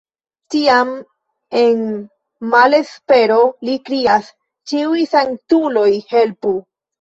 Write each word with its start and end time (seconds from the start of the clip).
Tiam 0.53 0.93
en 1.59 1.83
malespero 2.53 3.37
li 3.69 3.77
krias: 3.91 4.33
Ĉiuj 4.73 5.05
sanktuloj 5.13 5.87
helpu! 6.17 6.57